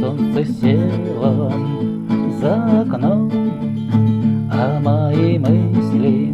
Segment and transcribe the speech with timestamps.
[0.00, 1.52] солнце село
[2.40, 3.30] за окном,
[4.50, 6.32] А мои мысли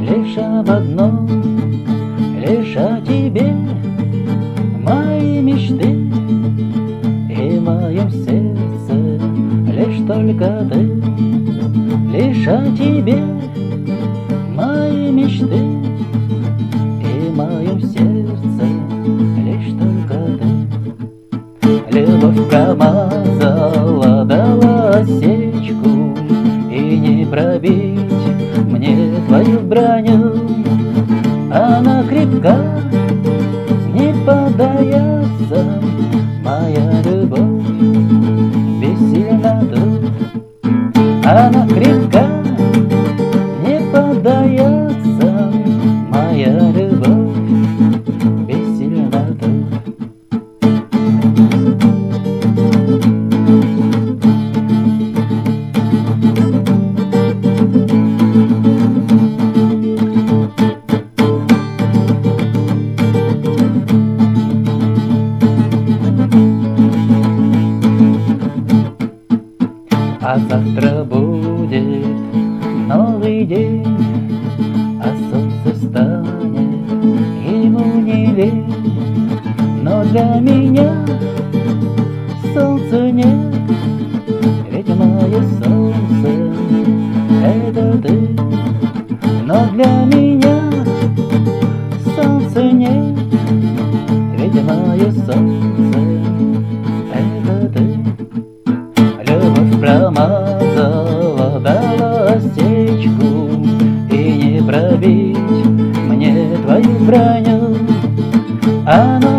[0.00, 1.28] лишь об одном,
[2.40, 3.54] Лишь о тебе,
[4.82, 6.10] мои мечты
[7.30, 9.20] И в моем сердце
[9.72, 10.80] лишь только ты,
[12.12, 13.33] Лишь о тебе,
[22.48, 26.16] промазала, дала осечку,
[26.70, 28.00] И не пробить
[28.70, 30.34] мне твою броню.
[31.52, 32.56] Она крепка,
[33.92, 35.80] не поддается
[36.42, 37.13] моя любовь,
[70.34, 72.04] А завтра будет
[72.88, 73.86] новый день,
[75.00, 76.90] А солнце станет
[77.46, 78.74] ему не лень.
[79.80, 81.06] Но для меня
[82.52, 83.54] солнца нет,
[84.72, 86.28] Ведь мое солнце—
[87.44, 88.36] это ты.
[89.46, 90.58] Но для меня
[92.16, 93.16] солнца нет,
[94.36, 95.53] Ведь мое солнце—
[99.84, 103.50] промазала, дала осечку,
[104.10, 105.36] И не пробить
[106.08, 107.76] мне твою броню.
[108.86, 109.33] Она